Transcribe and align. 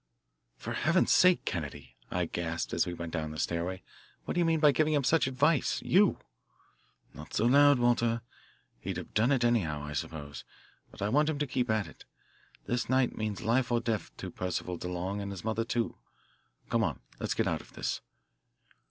"For 0.57 0.73
Heaven's 0.73 1.11
sake, 1.13 1.45
Kennedy," 1.45 1.95
I 2.09 2.25
gasped 2.25 2.73
as 2.73 2.87
we 2.87 2.93
went 2.95 3.13
down 3.13 3.29
the 3.29 3.37
stairway, 3.37 3.83
"what 4.25 4.33
do 4.33 4.39
you 4.39 4.45
mean 4.45 4.59
by 4.59 4.71
giving 4.71 4.95
him 4.95 5.03
such 5.03 5.27
advice 5.27 5.79
you?" 5.83 6.17
"Not 7.13 7.35
so 7.35 7.45
loud, 7.45 7.77
Walter. 7.77 8.23
He'd 8.79 8.97
have 8.97 9.13
done 9.13 9.31
it 9.31 9.43
anyhow, 9.43 9.83
I 9.83 9.93
suppose, 9.93 10.43
but 10.89 11.03
I 11.03 11.09
want 11.09 11.29
him 11.29 11.37
to 11.37 11.45
keep 11.45 11.69
at 11.69 11.85
it. 11.85 12.05
This 12.65 12.89
night 12.89 13.15
means 13.15 13.41
life 13.43 13.71
or 13.71 13.79
death 13.79 14.09
to 14.17 14.31
Percival 14.31 14.75
DeLong 14.79 15.21
and 15.21 15.29
his 15.29 15.43
mother, 15.43 15.63
too. 15.63 15.95
Come 16.71 16.83
on, 16.83 17.01
let's 17.19 17.35
get 17.35 17.45
out 17.45 17.61
of 17.61 17.73
this." 17.73 18.01